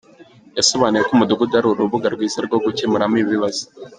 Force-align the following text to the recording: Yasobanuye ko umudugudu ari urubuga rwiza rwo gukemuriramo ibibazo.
Yasobanuye 0.57 1.01
ko 1.07 1.11
umudugudu 1.13 1.53
ari 1.59 1.67
urubuga 1.69 2.07
rwiza 2.15 2.37
rwo 2.45 2.57
gukemuriramo 2.65 3.15
ibibazo. 3.23 3.63